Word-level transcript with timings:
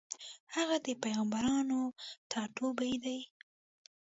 هغه 0.55 0.75
د 0.85 0.87
پېغمبرانو 1.03 1.79
ټاټوبی 2.31 2.93
دی. 3.03 3.19